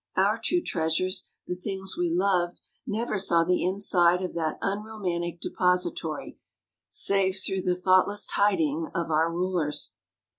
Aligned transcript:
Our 0.15 0.39
true 0.43 0.63
treasures, 0.63 1.27
the 1.45 1.53
things 1.53 1.95
we 1.95 2.09
loved, 2.09 2.61
never 2.87 3.19
saw 3.19 3.43
the 3.43 3.63
inside 3.63 4.23
of 4.23 4.33
that 4.33 4.57
unromantic 4.59 5.39
depository 5.41 6.39
save 6.89 7.37
through 7.39 7.61
the 7.61 7.75
thoughtless 7.75 8.25
tidying 8.25 8.89
of 8.95 9.11
our 9.11 9.31
rulers. 9.31 9.93